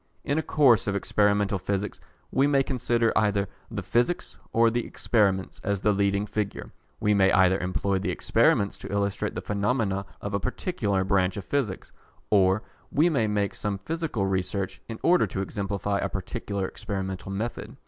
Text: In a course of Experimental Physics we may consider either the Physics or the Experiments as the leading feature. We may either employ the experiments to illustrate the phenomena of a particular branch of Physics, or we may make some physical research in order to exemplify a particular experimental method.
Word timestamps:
In 0.23 0.39
a 0.39 0.41
course 0.41 0.87
of 0.87 0.95
Experimental 0.95 1.59
Physics 1.59 1.99
we 2.31 2.47
may 2.47 2.63
consider 2.63 3.13
either 3.15 3.47
the 3.69 3.83
Physics 3.83 4.35
or 4.51 4.71
the 4.71 4.83
Experiments 4.83 5.61
as 5.63 5.81
the 5.81 5.91
leading 5.93 6.25
feature. 6.25 6.71
We 6.99 7.13
may 7.13 7.31
either 7.31 7.59
employ 7.59 7.99
the 7.99 8.09
experiments 8.09 8.79
to 8.79 8.91
illustrate 8.91 9.35
the 9.35 9.43
phenomena 9.43 10.07
of 10.19 10.33
a 10.33 10.39
particular 10.39 11.03
branch 11.03 11.37
of 11.37 11.45
Physics, 11.45 11.91
or 12.31 12.63
we 12.91 13.09
may 13.09 13.27
make 13.27 13.53
some 13.53 13.77
physical 13.77 14.25
research 14.25 14.81
in 14.89 14.97
order 15.03 15.27
to 15.27 15.41
exemplify 15.43 15.99
a 15.99 16.09
particular 16.09 16.67
experimental 16.67 17.31
method. 17.31 17.75